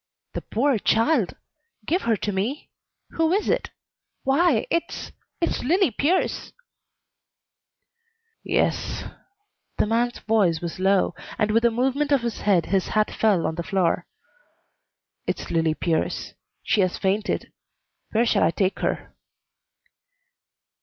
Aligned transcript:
"The 0.33 0.41
poor 0.41 0.79
child! 0.79 1.35
Give 1.85 2.01
her 2.01 2.17
to 2.17 2.31
me. 2.31 2.71
Who 3.11 3.31
is 3.31 3.47
it? 3.47 3.69
Why, 4.23 4.65
it's 4.71 5.11
it's 5.39 5.61
Lillie 5.63 5.91
Pierce!" 5.91 6.53
"Yes." 8.43 9.03
The 9.77 9.85
man's 9.85 10.17
voice 10.17 10.59
was 10.59 10.79
low, 10.79 11.13
and 11.37 11.51
with 11.51 11.65
a 11.65 11.69
movement 11.69 12.11
of 12.11 12.21
his 12.21 12.39
head 12.41 12.65
his 12.65 12.87
hat 12.87 13.11
fell 13.11 13.45
on 13.45 13.53
the 13.53 13.61
floor. 13.61 14.07
"It's 15.27 15.51
Lillie 15.51 15.75
Pierce. 15.75 16.33
She 16.63 16.81
has 16.81 16.97
fainted. 16.97 17.53
Where 18.11 18.25
shall 18.25 18.41
I 18.41 18.49
take 18.49 18.79
her?" 18.79 19.13